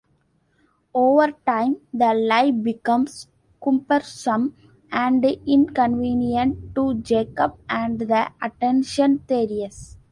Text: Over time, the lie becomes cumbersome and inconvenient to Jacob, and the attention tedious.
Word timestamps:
Over 0.95 1.31
time, 1.45 1.77
the 1.93 2.15
lie 2.15 2.49
becomes 2.49 3.27
cumbersome 3.63 4.55
and 4.91 5.23
inconvenient 5.23 6.73
to 6.73 6.95
Jacob, 6.95 7.59
and 7.69 7.99
the 7.99 8.31
attention 8.41 9.19
tedious. 9.27 9.99